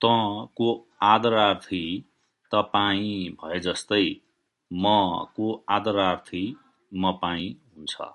'त' 0.00 0.52
को 0.56 0.68
आदरार्थी 1.08 1.80
'तपाईं' 2.52 3.34
भएजस्तै 3.42 4.02
'म' 4.70 5.26
को 5.36 5.52
आदरार्थी 5.70 6.44
'मपाई' 6.92 7.54
हुन्छ। 7.76 8.08